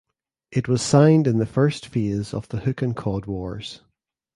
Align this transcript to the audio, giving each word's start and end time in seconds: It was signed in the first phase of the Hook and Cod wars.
It 0.51 0.67
was 0.67 0.81
signed 0.81 1.27
in 1.27 1.37
the 1.37 1.45
first 1.45 1.85
phase 1.85 2.33
of 2.33 2.49
the 2.49 2.61
Hook 2.61 2.81
and 2.81 2.95
Cod 2.95 3.27
wars. 3.27 3.81